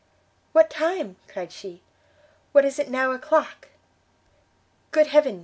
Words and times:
"What 0.51 0.71
time?" 0.71 1.17
cried 1.31 1.51
she, 1.51 1.83
"what 2.53 2.65
is 2.65 2.79
it 2.79 2.89
now 2.89 3.11
o'clock?" 3.11 3.67
"Good 4.89 5.05
Heaven!" 5.05 5.39